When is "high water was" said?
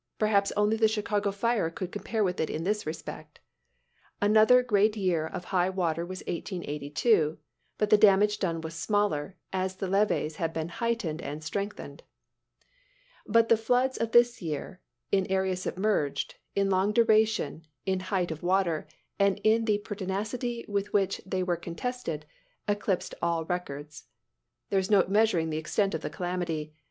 5.45-6.21